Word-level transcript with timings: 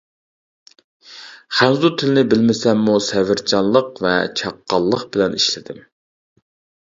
خەنزۇ 1.57 1.89
تىلىنى 2.01 2.23
بىلمىسەممۇ 2.31 2.95
سەۋرچانلىق 3.07 3.91
ۋە 4.05 4.13
چاققانلىق 4.41 5.03
بىلەن 5.17 5.39
ئىشلىدىم. 5.41 5.85